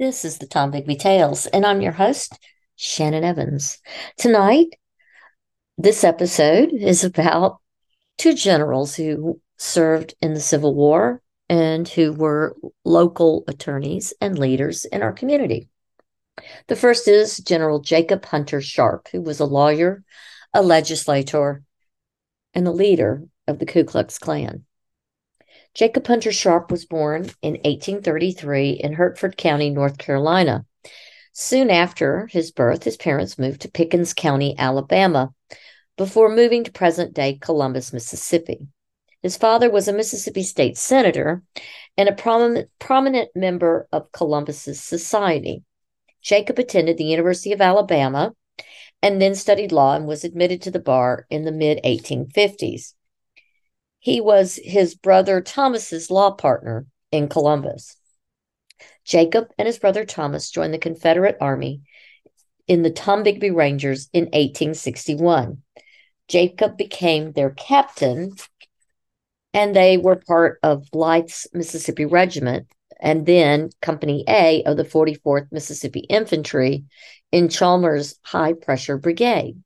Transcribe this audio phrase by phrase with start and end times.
[0.00, 2.32] This is the Tombigbee Tales, and I'm your host,
[2.74, 3.82] Shannon Evans.
[4.16, 4.68] Tonight,
[5.76, 7.58] this episode is about
[8.16, 14.86] two generals who served in the Civil War and who were local attorneys and leaders
[14.86, 15.68] in our community.
[16.68, 20.02] The first is General Jacob Hunter Sharp, who was a lawyer,
[20.54, 21.62] a legislator,
[22.54, 24.64] and a leader of the Ku Klux Klan.
[25.74, 30.64] Jacob Hunter Sharp was born in 1833 in Hertford County, North Carolina.
[31.32, 35.32] Soon after his birth, his parents moved to Pickens County, Alabama,
[35.96, 38.66] before moving to present day Columbus, Mississippi.
[39.22, 41.42] His father was a Mississippi state senator
[41.96, 45.62] and a prominent, prominent member of Columbus's society.
[46.22, 48.34] Jacob attended the University of Alabama
[49.02, 52.94] and then studied law and was admitted to the bar in the mid 1850s.
[54.00, 57.96] He was his brother Thomas's law partner in Columbus.
[59.04, 61.82] Jacob and his brother Thomas joined the Confederate Army
[62.66, 65.62] in the Tombigbee Rangers in 1861.
[66.28, 68.32] Jacob became their captain,
[69.52, 72.68] and they were part of Blythe's Mississippi Regiment
[73.00, 76.84] and then Company A of the 44th Mississippi Infantry
[77.32, 79.62] in Chalmers' High Pressure Brigade.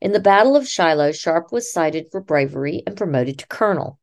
[0.00, 3.98] In the Battle of Shiloh, Sharp was cited for bravery and promoted to colonel.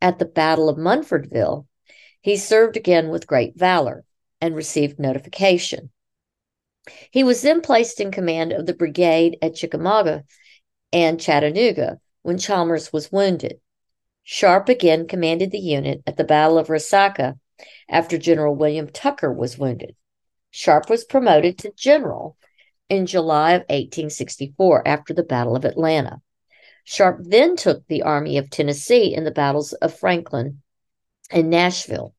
[0.00, 1.66] At the Battle of Munfordville,
[2.20, 4.04] he served again with great valor
[4.40, 5.90] and received notification.
[7.10, 10.24] He was then placed in command of the brigade at Chickamauga
[10.92, 13.60] and Chattanooga when Chalmers was wounded.
[14.22, 17.38] Sharp again commanded the unit at the Battle of Resaca
[17.88, 19.96] after General William Tucker was wounded.
[20.50, 22.36] Sharp was promoted to general
[22.92, 26.20] in July of 1864 after the Battle of Atlanta.
[26.84, 30.60] Sharp then took the Army of Tennessee in the battles of Franklin
[31.30, 32.14] and Nashville.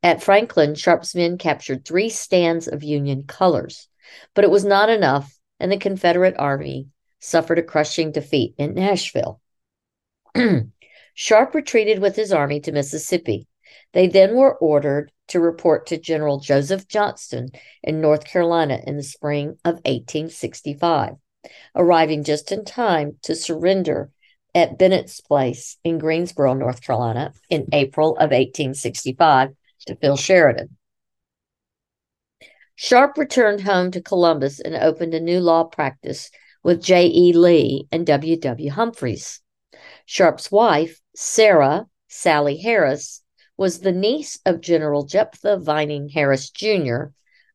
[0.00, 3.88] At Franklin, Sharp's men captured three stands of Union colors,
[4.32, 6.86] but it was not enough, and the Confederate Army
[7.18, 9.40] suffered a crushing defeat in Nashville.
[11.14, 13.48] Sharp retreated with his army to Mississippi.
[13.92, 17.50] They then were ordered to report to General Joseph Johnston
[17.82, 21.14] in North Carolina in the spring of 1865,
[21.74, 24.10] arriving just in time to surrender
[24.54, 29.50] at Bennett's Place in Greensboro, North Carolina in April of 1865
[29.86, 30.76] to Phil Sheridan.
[32.74, 36.30] Sharp returned home to Columbus and opened a new law practice
[36.62, 37.06] with J.
[37.06, 37.32] E.
[37.32, 38.38] Lee and W.
[38.38, 38.70] W.
[38.70, 39.40] Humphreys.
[40.06, 43.21] Sharp's wife, Sarah Sally Harris,
[43.62, 47.12] was the niece of General Jeptha Vining Harris Jr.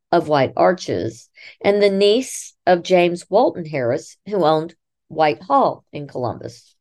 [0.09, 1.29] of White Arches
[1.59, 4.73] and the niece of James Walton Harris, who owned
[5.09, 6.73] White Hall in Columbus.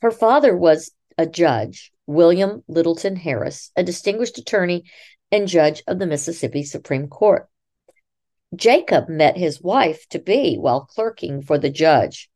[0.00, 4.84] Her father was a judge, William Littleton Harris, a distinguished attorney
[5.30, 7.46] and judge of the Mississippi Supreme Court.
[8.56, 12.30] Jacob met his wife to be while clerking for the judge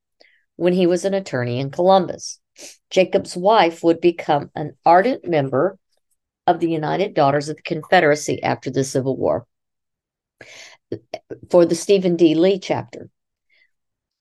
[0.57, 2.39] when he was an attorney in Columbus.
[2.91, 5.79] Jacob's wife would become an ardent member
[6.49, 9.47] of the United Daughters of the Confederacy after the Civil War
[11.51, 12.35] for the Stephen D.
[12.35, 13.11] Lee chapter.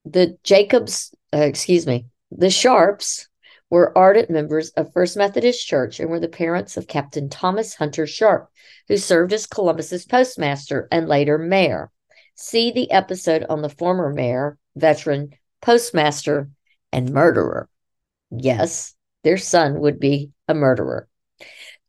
[0.03, 3.29] The Jacobs, uh, excuse me, the Sharps
[3.69, 8.05] were ardent members of First Methodist Church and were the parents of Captain Thomas Hunter
[8.05, 8.49] Sharp,
[8.89, 11.91] who served as Columbus's postmaster and later mayor.
[12.35, 16.49] See the episode on the former mayor, veteran, postmaster,
[16.91, 17.69] and murderer.
[18.31, 18.93] Yes,
[19.23, 21.07] their son would be a murderer.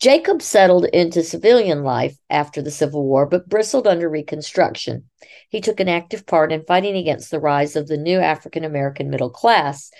[0.01, 5.11] Jacob settled into civilian life after the Civil War, but bristled under Reconstruction.
[5.49, 9.11] He took an active part in fighting against the rise of the new African American
[9.11, 9.91] middle class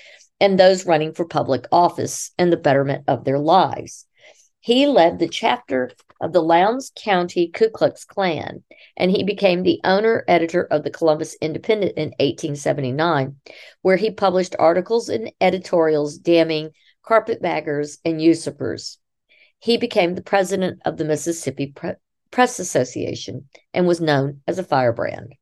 [0.41, 4.07] and those running for public office and the betterment of their lives.
[4.61, 8.63] He led the chapter of the Lowndes County Ku Klux Klan,
[8.97, 13.35] and he became the owner editor of the Columbus Independent in 1879,
[13.83, 16.71] where he published articles and editorials damning
[17.03, 18.99] carpetbaggers and usurpers.
[19.59, 21.75] He became the president of the Mississippi
[22.31, 25.35] Press Association and was known as a firebrand.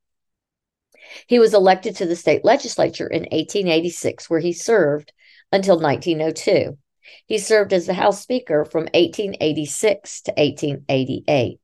[1.26, 5.12] He was elected to the state legislature in 1886, where he served
[5.52, 6.78] until 1902.
[7.26, 11.60] He served as the House Speaker from 1886 to 1888.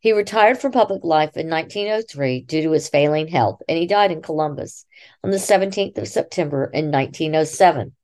[0.00, 4.12] He retired from public life in 1903 due to his failing health, and he died
[4.12, 4.86] in Columbus
[5.24, 7.94] on the 17th of September in 1907.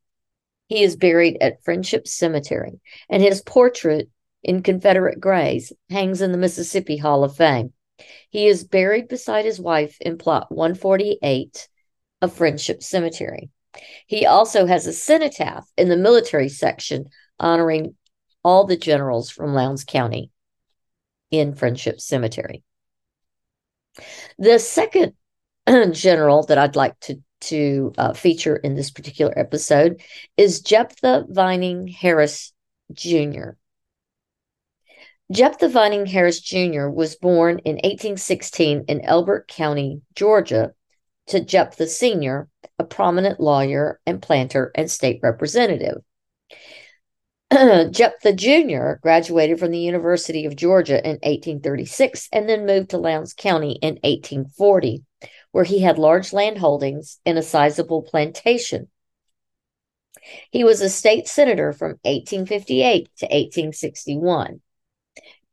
[0.66, 4.08] He is buried at Friendship Cemetery, and his portrait
[4.42, 7.72] in Confederate grays hangs in the Mississippi Hall of Fame.
[8.30, 11.68] He is buried beside his wife in plot 148
[12.22, 13.50] of Friendship Cemetery.
[14.06, 17.06] He also has a cenotaph in the military section
[17.38, 17.94] honoring
[18.42, 20.30] all the generals from Lowndes County
[21.30, 22.62] in Friendship Cemetery.
[24.38, 25.14] The second
[25.92, 30.00] general that I'd like to to uh, feature in this particular episode
[30.37, 32.52] is Jeptha Vining Harris
[32.93, 33.50] Jr.
[35.32, 36.88] Jeptha Vining Harris Jr.
[36.88, 40.72] was born in 1816 in Elbert County, Georgia,
[41.26, 42.48] to Jeptha Sr.,
[42.78, 46.02] a prominent lawyer and planter and state representative.
[47.52, 49.00] Jeptha Jr.
[49.00, 53.94] graduated from the University of Georgia in 1836 and then moved to Lowndes County in
[54.02, 55.02] 1840,
[55.56, 58.88] where he had large land holdings and a sizable plantation.
[60.50, 64.61] He was a state senator from 1858 to 1861.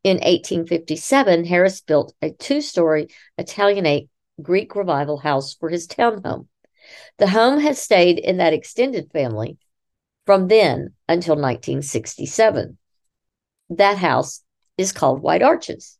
[0.03, 3.07] In 1857, Harris built a two story
[3.37, 4.09] Italianate
[4.41, 6.47] Greek Revival house for his townhome.
[7.17, 9.57] The home has stayed in that extended family
[10.25, 12.77] from then until 1967.
[13.69, 14.43] That house
[14.77, 15.97] is called White Arches.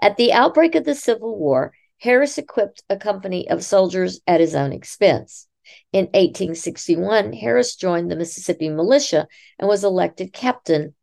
[0.00, 1.72] At the outbreak of the Civil War,
[2.04, 5.48] Harris equipped a company of soldiers at his own expense.
[5.90, 9.26] In 1861, Harris joined the Mississippi Militia
[9.58, 10.94] and was elected captain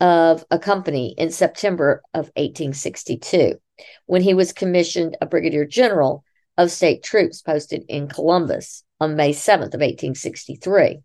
[0.00, 3.60] of a company in September of 1862
[4.06, 6.22] when he was commissioned a brigadier general
[6.56, 11.00] of state troops posted in Columbus on May 7th of 1863.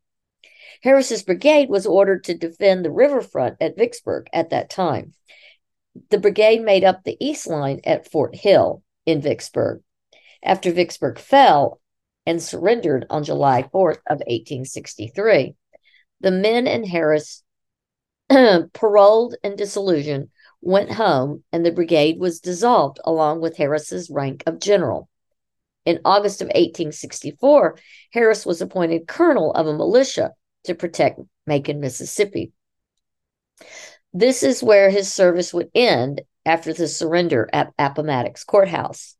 [0.84, 5.16] Harris's brigade was ordered to defend the riverfront at Vicksburg at that time.
[6.12, 9.82] The brigade made up the east line at Fort Hill in Vicksburg.
[10.44, 11.80] After Vicksburg fell
[12.26, 15.56] and surrendered on July 4th of 1863,
[16.22, 17.44] the men in Harris,
[18.30, 20.30] paroled and disillusioned,
[20.62, 25.10] went home and the brigade was dissolved along with Harris's rank of general.
[25.86, 27.78] In August of 1864,
[28.12, 30.32] Harris was appointed colonel of a militia
[30.64, 32.54] to protect Macon, Mississippi.
[34.14, 39.16] This is where his service would end after the surrender at Appomattox Courthouse.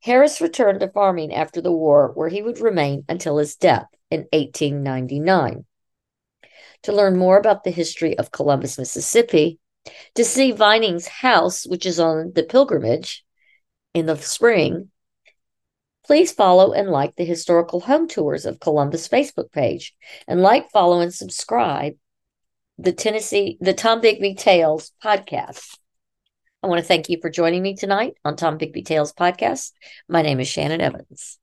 [0.00, 4.26] Harris returned to farming after the war, where he would remain until his death in
[4.32, 5.64] 1899.
[6.82, 9.58] To learn more about the history of Columbus, Mississippi,
[10.14, 13.24] to see Vining's house, which is on the pilgrimage
[13.94, 14.90] in the spring,
[16.06, 19.94] please follow and like the historical home tours of Columbus Facebook page
[20.26, 21.94] and like, follow, and subscribe
[22.78, 25.78] the Tennessee, the Tombigbee Tales podcast.
[26.62, 29.72] I want to thank you for joining me tonight on Tombigbee Tales podcast.
[30.08, 31.38] My name is Shannon Evans.